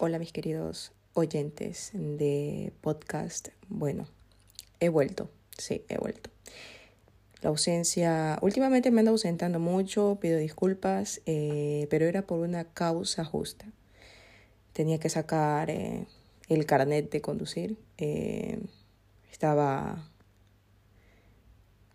[0.00, 3.48] Hola mis queridos oyentes de podcast.
[3.66, 4.06] Bueno,
[4.78, 6.30] he vuelto, sí, he vuelto.
[7.42, 13.24] La ausencia, últimamente me ando ausentando mucho, pido disculpas, eh, pero era por una causa
[13.24, 13.66] justa.
[14.72, 16.06] Tenía que sacar eh,
[16.48, 17.76] el carnet de conducir.
[17.96, 18.60] Eh,
[19.32, 20.08] estaba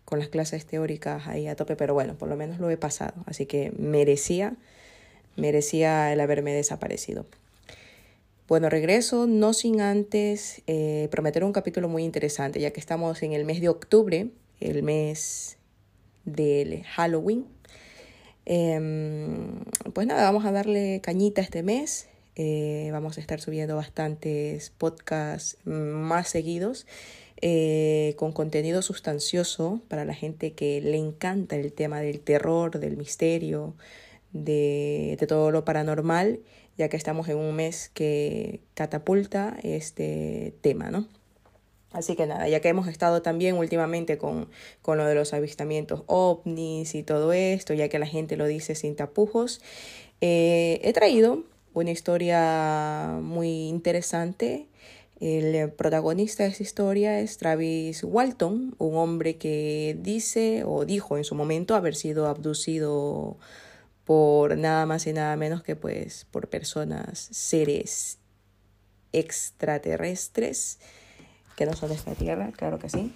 [0.04, 3.14] con las clases teóricas ahí a tope, pero bueno, por lo menos lo he pasado,
[3.24, 4.58] así que merecía,
[5.36, 7.24] merecía el haberme desaparecido.
[8.46, 13.32] Bueno, regreso no sin antes eh, prometer un capítulo muy interesante, ya que estamos en
[13.32, 14.28] el mes de octubre,
[14.60, 15.56] el mes
[16.26, 17.46] del Halloween.
[18.44, 19.60] Em,
[19.94, 22.08] pues nada, vamos a darle cañita este mes.
[22.36, 26.86] Eh, vamos a estar subiendo bastantes podcasts más seguidos
[27.40, 32.98] eh, con contenido sustancioso para la gente que le encanta el tema del terror, del
[32.98, 33.74] misterio,
[34.32, 36.40] de, de todo lo paranormal,
[36.76, 41.06] ya que estamos en un mes que catapulta este tema, ¿no?
[41.92, 44.48] Así que nada, ya que hemos estado también últimamente con,
[44.82, 48.74] con lo de los avistamientos ovnis y todo esto, ya que la gente lo dice
[48.74, 49.60] sin tapujos,
[50.20, 54.66] eh, he traído una historia muy interesante
[55.20, 61.24] el protagonista de esta historia es Travis Walton, un hombre que dice o dijo en
[61.24, 63.38] su momento haber sido abducido
[64.04, 68.18] por nada más y nada menos que pues por personas, seres
[69.12, 70.78] extraterrestres
[71.56, 73.14] que no son de esta tierra, claro que sí.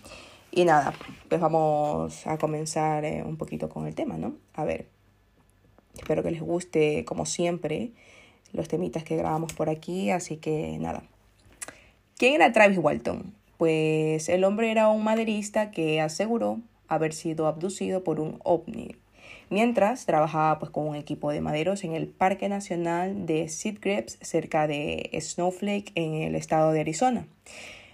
[0.51, 0.95] Y nada,
[1.29, 4.37] pues vamos a comenzar eh, un poquito con el tema, ¿no?
[4.55, 4.87] A ver,
[5.99, 7.93] espero que les guste como siempre
[8.53, 11.03] los temitas que grabamos por aquí, así que nada,
[12.19, 13.33] ¿Quién era Travis Walton?
[13.59, 16.59] Pues el hombre era un maderista que aseguró
[16.89, 18.97] haber sido abducido por un ovni,
[19.51, 24.67] mientras trabajaba pues, con un equipo de maderos en el Parque Nacional de Sitgreaves, cerca
[24.67, 27.27] de Snowflake, en el estado de Arizona.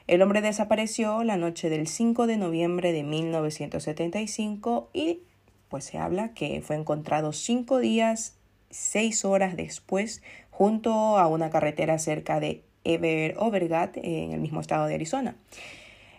[0.07, 5.21] El hombre desapareció la noche del 5 de noviembre de 1975 y
[5.69, 8.37] pues se habla que fue encontrado cinco días,
[8.71, 14.87] seis horas después, junto a una carretera cerca de Ever Overgat en el mismo estado
[14.87, 15.37] de Arizona.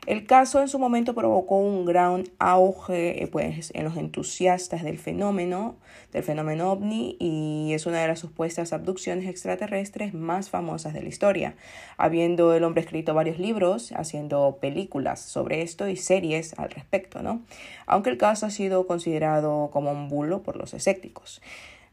[0.06, 5.00] El caso en su momento provocó un gran auge eh, pues, en los entusiastas del
[5.00, 5.76] fenómeno,
[6.14, 11.10] del fenómeno ovni, y es una de las supuestas abducciones extraterrestres más famosas de la
[11.10, 11.56] historia,
[11.98, 17.42] habiendo el hombre escrito varios libros, haciendo películas sobre esto y series al respecto, ¿no?
[17.88, 21.42] Aunque el caso ha sido considerado como un bulo por los escépticos.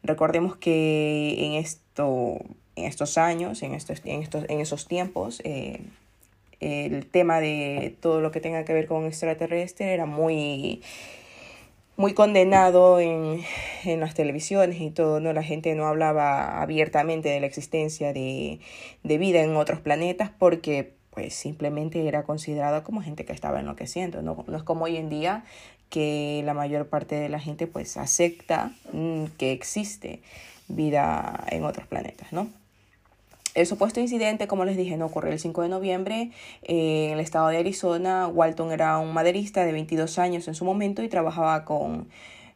[0.03, 2.39] Recordemos que en esto
[2.77, 5.83] en estos años, en, estos, en, estos, en esos tiempos, eh,
[6.63, 10.83] el tema de todo lo que tenga que ver con extraterrestre era muy,
[11.97, 13.41] muy condenado en,
[13.85, 15.33] en las televisiones y todo, ¿no?
[15.33, 18.61] La gente no hablaba abiertamente de la existencia de,
[19.03, 24.23] de vida en otros planetas porque pues simplemente era considerado como gente que estaba enloqueciendo,
[24.23, 25.45] no, no es como hoy en día
[25.91, 30.23] que la mayor parte de la gente pues acepta mm, que existe
[30.69, 32.49] vida en otros planetas, ¿no?
[33.55, 36.31] El supuesto incidente, como les dije, no ocurrió el 5 de noviembre
[36.63, 38.27] eh, en el estado de Arizona.
[38.27, 42.09] Walton era un maderista de 22 años en su momento y trabajaba con,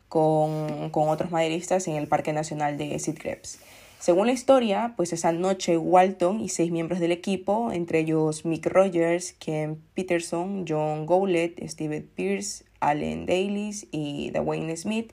[0.08, 3.58] con, con otros maderistas en el Parque Nacional de Sitgreaves.
[3.98, 8.66] Según la historia, pues esa noche Walton y seis miembros del equipo, entre ellos Mick
[8.66, 15.12] Rogers, Ken Peterson, John Gowlett, Steve Pierce, Allen Daly y Dwayne Smith,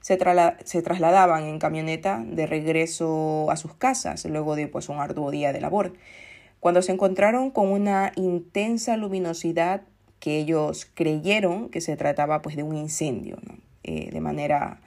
[0.00, 0.18] se,
[0.64, 5.52] se, trasladaban en camioneta de regreso a sus casas luego de pues, un arduo día
[5.52, 5.92] de labor,
[6.58, 9.82] cuando se encontraron con una intensa luminosidad
[10.18, 13.38] que ellos creyeron que se trataba pues, de un incendio,
[13.82, 14.80] eh, de manera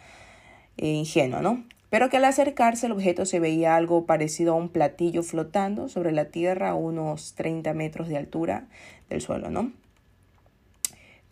[0.77, 1.63] eh, ingenua, ¿no?
[1.93, 6.11] pero que al acercarse el objeto se veía algo parecido a un platillo flotando sobre
[6.11, 8.65] la tierra a unos 30 metros de altura
[9.11, 9.71] del suelo, ¿no?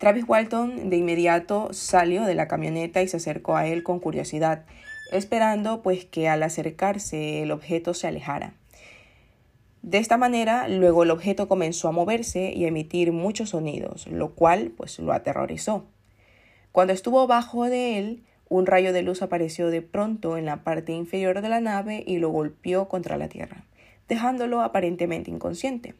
[0.02, 4.64] Travis Walton de inmediato salió de la camioneta y se acercó a él con curiosidad,
[5.12, 8.54] esperando pues que al acercarse el objeto se alejara.
[9.82, 14.72] De esta manera, luego el objeto comenzó a moverse y emitir muchos sonidos, lo cual
[14.76, 15.84] pues lo aterrorizó.
[16.72, 20.90] Cuando estuvo bajo de él, un rayo de luz apareció de pronto en la parte
[20.90, 23.66] inferior de la nave y lo golpeó contra la Tierra,
[24.08, 25.94] dejándolo aparentemente inconsciente.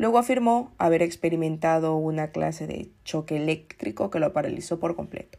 [0.00, 5.38] Luego afirmó haber experimentado una clase de choque eléctrico que lo paralizó por completo.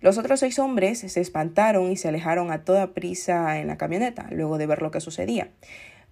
[0.00, 4.28] Los otros seis hombres se espantaron y se alejaron a toda prisa en la camioneta,
[4.30, 5.50] luego de ver lo que sucedía.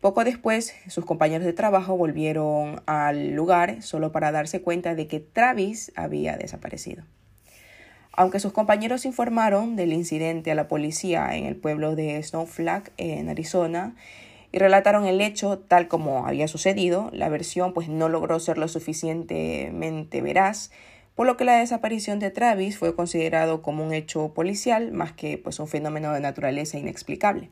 [0.00, 5.20] Poco después, sus compañeros de trabajo volvieron al lugar solo para darse cuenta de que
[5.20, 7.04] Travis había desaparecido.
[8.10, 13.28] Aunque sus compañeros informaron del incidente a la policía en el pueblo de Snowflake, en
[13.28, 13.94] Arizona,
[14.52, 17.10] y relataron el hecho tal como había sucedido.
[17.12, 20.70] La versión pues no logró ser lo suficientemente veraz,
[21.14, 25.36] por lo que la desaparición de Travis fue considerado como un hecho policial más que
[25.36, 27.50] pues un fenómeno de naturaleza inexplicable.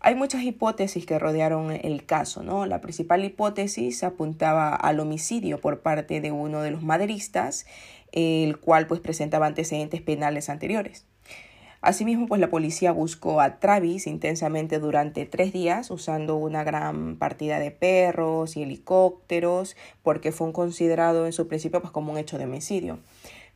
[0.00, 2.66] Hay muchas hipótesis que rodearon el caso, ¿no?
[2.66, 7.64] La principal hipótesis apuntaba al homicidio por parte de uno de los maderistas,
[8.12, 11.06] el cual pues presentaba antecedentes penales anteriores.
[11.84, 17.58] Asimismo, pues la policía buscó a Travis intensamente durante tres días usando una gran partida
[17.58, 22.44] de perros y helicópteros porque fue considerado en su principio pues como un hecho de
[22.44, 23.00] homicidio.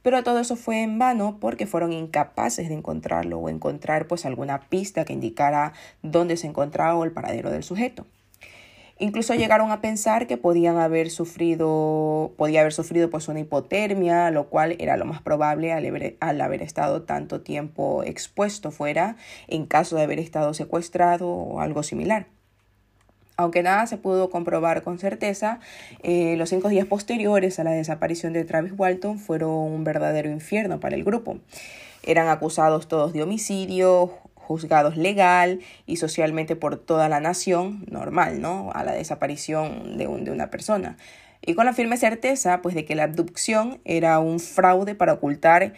[0.02, 4.60] Pero todo eso fue en vano porque fueron incapaces de encontrarlo o encontrar pues alguna
[4.60, 5.72] pista que indicara
[6.02, 8.04] dónde se encontraba el paradero del sujeto.
[9.00, 14.48] Incluso llegaron a pensar que podían haber sufrido, podía haber sufrido pues una hipotermia, lo
[14.48, 19.16] cual era lo más probable al haber, estado tanto tiempo expuesto fuera
[19.46, 22.26] en caso de haber estado secuestrado o algo similar.
[23.36, 25.60] Aunque nada se pudo comprobar con certeza,
[26.02, 30.80] eh, los cinco días posteriores a la desaparición de Travis Walton fueron un verdadero infierno
[30.80, 31.38] para el grupo.
[32.02, 34.12] Eran acusados todos de homicidio,
[34.48, 38.70] juzgados legal y socialmente por toda la nación, normal, ¿no?
[38.72, 40.96] A la desaparición de, de una persona.
[41.44, 45.74] Y con la firme certeza, pues, de que la abducción era un fraude para ocultar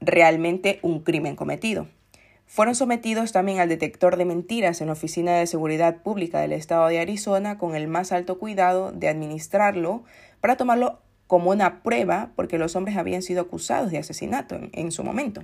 [0.00, 1.88] realmente un crimen cometido.
[2.46, 6.86] Fueron sometidos también al detector de mentiras en la Oficina de Seguridad Pública del Estado
[6.88, 10.04] de Arizona con el más alto cuidado de administrarlo
[10.42, 14.92] para tomarlo como una prueba porque los hombres habían sido acusados de asesinato en, en
[14.92, 15.42] su momento.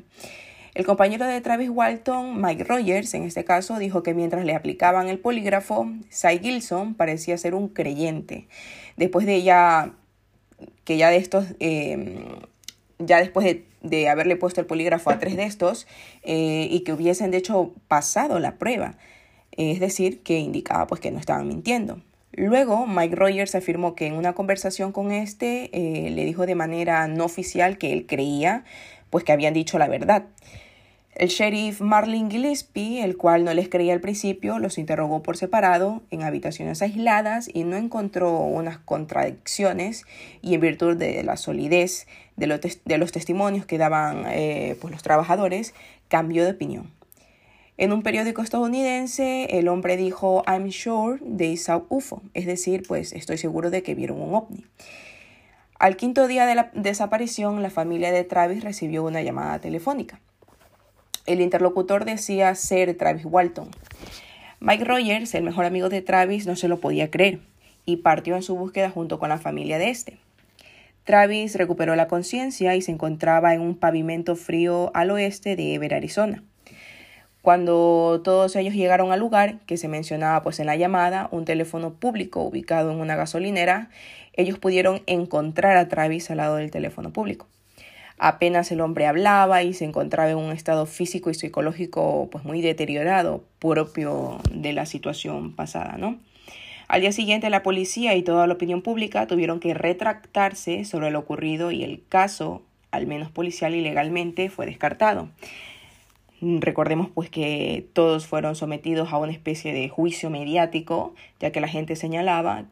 [0.75, 5.09] El compañero de Travis Walton, Mike Rogers, en este caso, dijo que mientras le aplicaban
[5.09, 8.47] el polígrafo, Cy Gilson parecía ser un creyente.
[8.97, 9.95] Después de ya
[10.85, 12.39] que ya de estos, eh,
[12.99, 15.87] ya después de, haberle puesto el polígrafo a tres de estos
[16.23, 18.97] eh, y que hubiesen de hecho pasado la prueba,
[19.53, 22.01] es decir, que indicaba pues que no estaban mintiendo.
[22.33, 27.09] Luego, Mike Rogers afirmó que en una conversación con este eh, le dijo de manera
[27.09, 28.65] no oficial que él creía
[29.11, 30.25] pues que habían dicho la verdad.
[31.15, 36.03] El sheriff Marlin Gillespie, el cual no les creía al principio, los interrogó por separado
[36.11, 40.07] en habitaciones aisladas y no encontró unas contradicciones
[40.41, 45.75] y en virtud de la solidez de, los, testimonios que daban eh, pues los trabajadores,
[46.09, 46.91] cambió de opinión.
[47.77, 53.13] En un periódico estadounidense, el hombre dijo, I'm sure they saw UFO, es decir, pues
[53.13, 54.65] estoy seguro de que vieron un ovni.
[55.81, 60.21] Al quinto día de la desaparición, la familia de Travis recibió una llamada telefónica.
[61.25, 63.71] El interlocutor decía ser Travis Walton.
[64.61, 67.41] Mike Rogers, el mejor amigo de Travis, no se lo podía creer
[67.87, 70.19] y partió en su búsqueda junto con la familia de este.
[71.05, 75.95] Travis recuperó la conciencia y se encontraba en un pavimento frío al oeste de Ever,
[75.95, 76.43] Arizona.
[77.41, 81.95] Cuando todos ellos llegaron al lugar, que se mencionaba pues en la llamada, un teléfono
[81.95, 83.89] público ubicado en una gasolinera,
[84.41, 87.47] ellos pudieron encontrar a Travis al lado del teléfono público.
[88.19, 92.61] Apenas el hombre hablaba y se encontraba en un estado físico y psicológico pues muy
[92.61, 96.19] deteriorado, propio de la situación pasada, ¿no?
[96.87, 101.21] Al día siguiente la policía y toda la opinión pública tuvieron que retractarse sobre lo
[101.21, 105.29] ocurrido y el caso, al menos policial y legalmente, fue descartado.
[106.43, 111.69] Recordemos pues que todos fueron sometidos a una especie de juicio mediático, ya que la
[111.69, 112.65] gente señalaba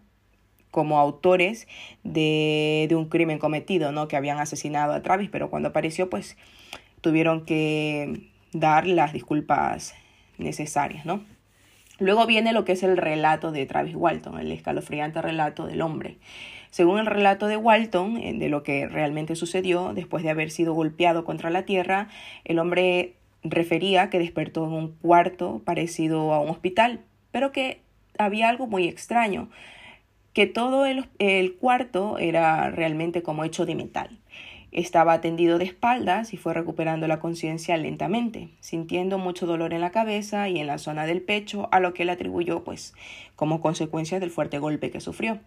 [0.70, 1.66] como autores
[2.04, 4.08] de, de, un crimen cometido, ¿no?
[4.08, 6.36] Que habían asesinado a Travis, pero cuando apareció, pues
[7.00, 9.94] tuvieron que dar las disculpas
[10.38, 11.22] necesarias, ¿no?
[11.98, 16.18] Luego viene lo que es el relato de Travis Walton, el escalofriante relato del hombre.
[16.70, 20.74] Según el relato de Walton, eh, de lo que realmente sucedió, después de haber sido
[20.74, 22.08] golpeado contra la tierra,
[22.44, 27.00] el hombre refería que despertó en un cuarto parecido a un hospital,
[27.32, 27.80] pero que
[28.16, 29.48] había algo muy extraño,
[30.38, 34.20] que todo el, cuarto era realmente como hecho de metal.
[34.70, 39.90] Estaba atendido de espaldas y fue recuperando la conciencia lentamente, sintiendo mucho dolor en la
[39.90, 42.94] cabeza y en la zona del pecho, a lo que él atribuyó, pues,
[43.34, 45.40] como consecuencia del fuerte golpe que sufrió.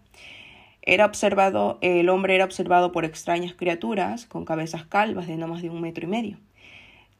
[0.81, 5.61] Era observado, el hombre era observado por extrañas criaturas con cabezas calvas de no más
[5.61, 6.37] de un metro y medio.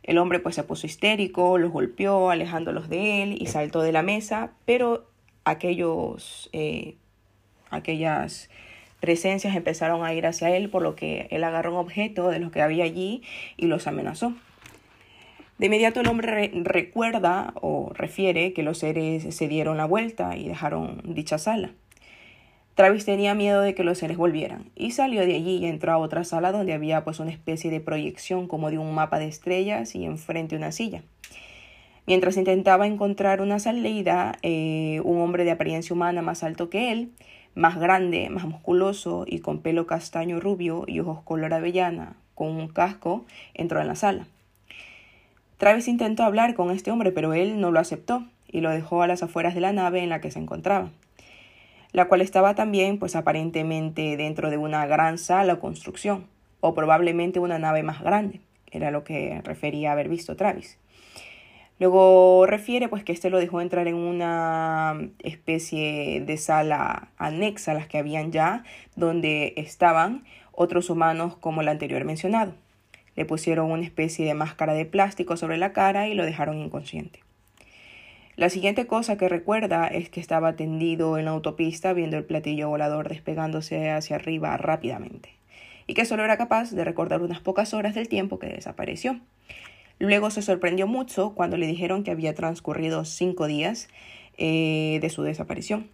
[0.04, 4.04] El hombre pues se puso histérico, los golpeó, alejándolos de él y saltó de la
[4.04, 5.08] mesa, pero
[5.46, 6.98] aquellos, eh,
[7.72, 8.50] aquellas
[9.00, 12.52] presencias empezaron a ir hacia él, por lo que él agarró un objeto de los
[12.52, 13.24] que había allí
[13.58, 14.34] y los amenazó.
[15.58, 20.48] De inmediato el hombre recuerda o refiere que los seres se dieron la vuelta y
[20.48, 21.72] dejaron dicha sala.
[22.76, 25.98] Travis tenía miedo de que los seres volvieran y salió de allí y entró a
[25.98, 29.94] otra sala donde había pues una especie de proyección como de un mapa de estrellas
[29.94, 31.04] y enfrente una silla.
[32.08, 37.12] Mientras intentaba encontrar una salida, eh, un hombre de apariencia humana más alto que él,
[37.56, 42.68] más grande, más musculoso y con pelo castaño rubio y ojos color avellana, con un
[42.68, 44.28] casco, entró en la sala.
[45.58, 49.08] Travis intentó hablar con este hombre, pero él no lo aceptó y lo dejó a
[49.08, 50.90] las afueras de la nave en la que se encontraba,
[51.92, 56.26] la cual estaba también, pues aparentemente, dentro de una gran sala o construcción,
[56.62, 58.42] o probablemente una nave más grande,
[58.72, 60.78] era lo que refería haber visto Travis.
[61.82, 67.74] Luego refiere pues que este lo dejó entrar en una especie de sala anexa a
[67.74, 68.64] las que habían ya,
[68.96, 72.54] donde estaban otros humanos como el anterior mencionado.
[73.16, 77.22] Le pusieron una especie de máscara de plástico sobre la cara y lo dejaron inconsciente.
[78.36, 82.70] La siguiente cosa que recuerda es que estaba tendido en la autopista viendo el platillo
[82.70, 85.30] volador despegándose hacia arriba rápidamente
[85.88, 89.20] y que solo era capaz de recordar unas pocas horas del tiempo que desapareció.
[90.02, 93.88] Luego se sorprendió mucho cuando le dijeron que había transcurrido cinco días
[94.36, 95.92] eh, de su desaparición.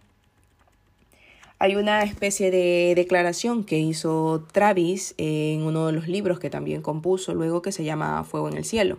[1.58, 6.80] Hay una especie de declaración que hizo Travis en uno de los libros que también
[6.80, 8.96] compuso luego que se llama Fuego en el Cielo.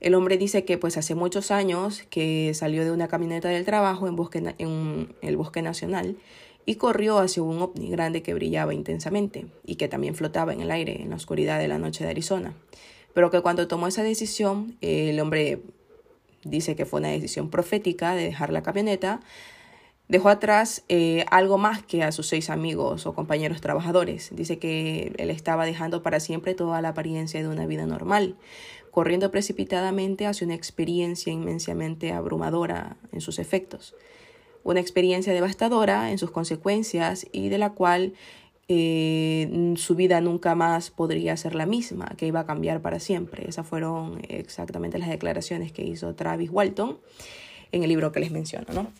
[0.00, 4.06] El hombre dice que pues hace muchos años que salió de una camioneta del trabajo
[4.06, 6.18] en, en el bosque nacional
[6.66, 10.70] y corrió hacia un ovni grande que brillaba intensamente y que también flotaba en el
[10.70, 12.54] aire en la oscuridad de la noche de Arizona.
[13.14, 15.62] Pero que cuando tomó esa decisión, el hombre
[16.42, 19.20] dice que fue una decisión profética de dejar la camioneta,
[20.06, 24.30] Dejó atrás eh, algo más que a sus seis amigos o compañeros trabajadores.
[24.34, 28.36] Dice que él estaba dejando para siempre toda la apariencia de una vida normal,
[28.90, 33.94] corriendo precipitadamente hacia una experiencia inmensamente abrumadora en sus efectos.
[34.62, 38.12] Una experiencia devastadora en sus consecuencias y de la cual
[38.68, 43.48] eh, su vida nunca más podría ser la misma, que iba a cambiar para siempre.
[43.48, 46.98] Esas fueron exactamente las declaraciones que hizo Travis Walton
[47.72, 48.92] en el libro que les menciono, ¿no?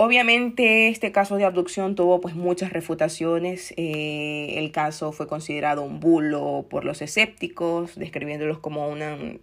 [0.00, 3.74] Obviamente este caso de abducción tuvo pues muchas refutaciones.
[3.76, 9.40] Eh, el caso fue considerado un bulo por los escépticos, describiéndolos como un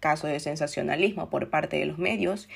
[0.00, 2.48] caso de sensacionalismo por parte de los medios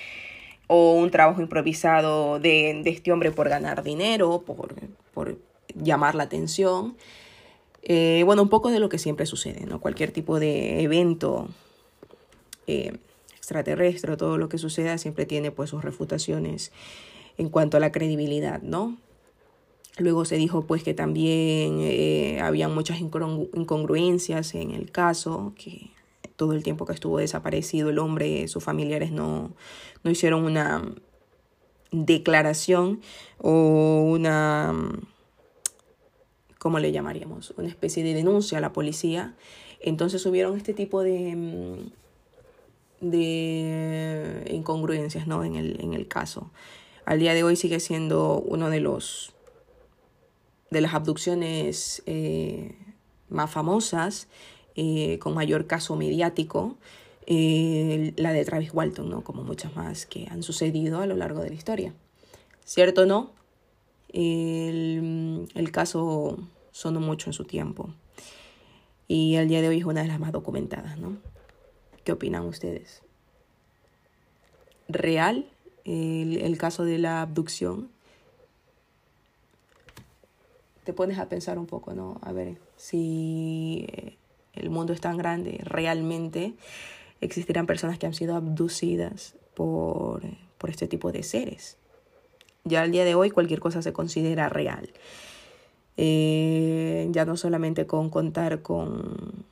[0.66, 4.74] o un trabajo improvisado de, este hombre por ganar dinero, por
[5.86, 6.96] llamar la atención.
[7.82, 9.80] Eh, bueno, un poco de lo que siempre sucede, ¿no?
[9.80, 11.48] Cualquier tipo de evento
[12.66, 12.98] eh,
[13.36, 16.72] extraterrestre, todo lo que suceda siempre tiene pues sus refutaciones
[17.38, 18.96] en cuanto a la credibilidad, ¿no?
[19.98, 25.90] Luego se dijo pues que también eh, había muchas incongruencias en el caso, que
[26.34, 29.52] todo el tiempo que estuvo desaparecido el hombre, sus familiares no,
[30.02, 30.82] no hicieron una
[31.92, 33.00] declaración
[33.38, 34.74] o una,
[36.66, 37.54] ¿cómo le llamaríamos?
[37.56, 39.36] Una especie de denuncia a la policía.
[39.78, 41.78] Entonces hubieron este tipo de,
[43.00, 45.44] de incongruencias ¿no?
[45.44, 46.50] en, el, en el caso
[47.06, 49.32] al día de hoy sigue siendo uno de los
[50.70, 52.74] de las abducciones eh,
[53.28, 54.26] más famosas,
[54.74, 56.76] eh, con mayor caso mediático,
[57.26, 59.22] eh, la de Travis Walton, ¿no?
[59.22, 61.94] como muchas más que han sucedido a lo largo de la historia.
[62.64, 63.30] ¿Cierto o no?
[64.12, 66.36] El, el caso
[66.76, 67.88] sonó mucho en su tiempo
[69.08, 70.98] y al día de hoy es una de las más documentadas.
[70.98, 71.16] ¿no?
[72.04, 73.00] ¿Qué opinan ustedes?
[74.86, 75.46] ¿Real
[75.84, 77.88] el, caso de la abducción,
[80.84, 82.18] te pones a pensar un poco, ¿no?
[82.22, 84.16] A ver, si eh,
[84.52, 86.54] el mundo es tan grande, realmente
[87.22, 90.22] existirán personas que han sido abducidas por,
[90.58, 91.78] por este tipo de seres.
[92.64, 94.90] Ya al día de hoy cualquier cosa se considera real.
[95.96, 99.44] Eh, ya no solamente con contar con,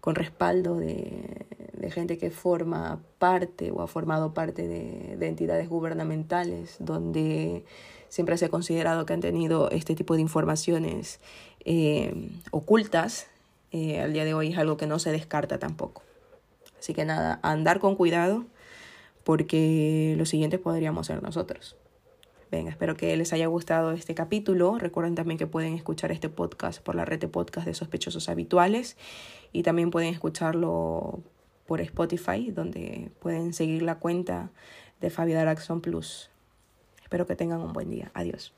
[0.00, 6.76] con respaldo de, de gente que forma parte o ha formado parte de, entidades gubernamentales
[6.78, 7.64] donde
[8.08, 11.20] siempre se ha considerado que han tenido este tipo de informaciones
[11.64, 13.26] eh, ocultas,
[13.72, 16.02] eh, al día de hoy es algo que no se descarta tampoco.
[16.78, 18.44] Así que nada, andar con cuidado
[19.24, 21.76] porque lo siguiente podríamos ser nosotros.
[22.50, 24.78] Venga, espero que les haya gustado este capítulo.
[24.78, 28.96] Recuerden también que pueden escuchar este podcast por la red de podcast de sospechosos habituales
[29.52, 31.22] y también pueden escucharlo
[31.66, 34.50] por Spotify, donde pueden seguir la cuenta
[35.00, 36.30] de Fabio Daraxon Plus.
[37.02, 38.10] Espero que tengan un buen día.
[38.14, 38.54] Adiós.